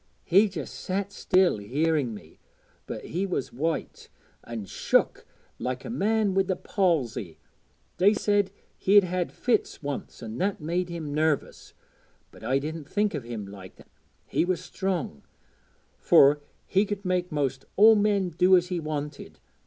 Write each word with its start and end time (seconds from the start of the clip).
He 0.23 0.49
just 0.49 0.73
sat 0.79 1.11
still 1.11 1.59
hearing 1.59 2.11
me, 2.15 2.39
but 2.87 3.05
he 3.05 3.27
was 3.27 3.53
white, 3.53 4.09
an' 4.43 4.65
shook 4.65 5.27
like 5.59 5.85
a 5.85 5.91
man 5.91 6.33
wi' 6.33 6.41
the 6.41 6.55
palsy. 6.55 7.37
They 7.97 8.15
said 8.15 8.49
he'd 8.79 9.03
had 9.03 9.31
fits 9.31 9.83
once 9.83 10.23
an' 10.23 10.39
that 10.39 10.59
made 10.59 10.89
him 10.89 11.13
nervous, 11.13 11.75
but 12.31 12.43
I 12.43 12.57
didn't 12.57 12.89
think 12.89 13.13
o' 13.13 13.19
him 13.21 13.45
like 13.45 13.75
that. 13.75 13.91
He 14.25 14.43
was 14.43 14.59
strong, 14.59 15.21
fur 15.99 16.41
he 16.65 16.83
could 16.87 17.05
make 17.05 17.31
most 17.31 17.65
all 17.75 17.93
men 17.95 18.29
do 18.29 18.57
as 18.57 18.69
he 18.69 18.79
wanted. 18.79 19.37